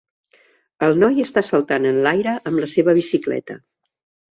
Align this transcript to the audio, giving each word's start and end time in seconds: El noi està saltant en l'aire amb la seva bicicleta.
El 0.87 0.97
noi 1.03 1.21
està 1.25 1.43
saltant 1.51 1.87
en 1.91 2.01
l'aire 2.09 2.35
amb 2.39 2.65
la 2.65 2.73
seva 2.75 2.99
bicicleta. 3.03 3.61